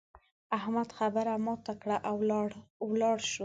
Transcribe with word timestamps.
احمد 0.57 0.89
خبره 0.97 1.33
ماته 1.45 1.73
کړه 1.81 1.97
او 2.09 2.15
ولاړ 2.91 3.17
شو. 3.31 3.39